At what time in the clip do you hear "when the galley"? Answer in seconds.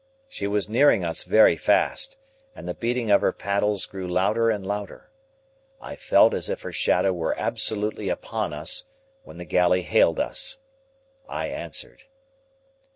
9.25-9.83